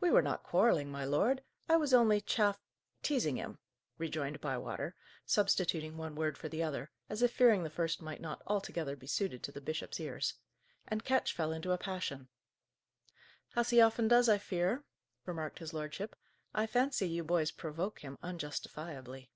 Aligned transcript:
"We 0.00 0.10
were 0.10 0.22
not 0.22 0.42
quarrelling, 0.42 0.90
my 0.90 1.04
lord. 1.04 1.44
I 1.68 1.76
was 1.76 1.94
only 1.94 2.20
chaff 2.20 2.58
teasing 3.00 3.36
him," 3.36 3.58
rejoined 3.96 4.40
Bywater, 4.40 4.96
substituting 5.24 5.96
one 5.96 6.16
word 6.16 6.36
for 6.36 6.48
the 6.48 6.64
other, 6.64 6.90
as 7.08 7.22
if 7.22 7.32
fearing 7.32 7.62
the 7.62 7.70
first 7.70 8.02
might 8.02 8.20
not 8.20 8.42
altogether 8.48 8.96
be 8.96 9.06
suited 9.06 9.44
to 9.44 9.52
the 9.52 9.60
bishop's 9.60 10.00
ears; 10.00 10.34
"and 10.88 11.04
Ketch 11.04 11.32
fell 11.32 11.52
into 11.52 11.70
a 11.70 11.78
passion." 11.78 12.26
"As 13.54 13.70
he 13.70 13.80
often 13.80 14.08
does, 14.08 14.28
I 14.28 14.36
fear," 14.38 14.82
remarked 15.26 15.60
his 15.60 15.72
lordship. 15.72 16.16
"I 16.52 16.66
fancy 16.66 17.08
you 17.08 17.22
boys 17.22 17.52
provoke 17.52 18.00
him 18.00 18.18
unjustifiably." 18.24 19.30